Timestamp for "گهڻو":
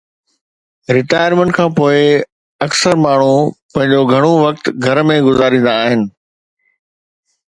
4.13-4.31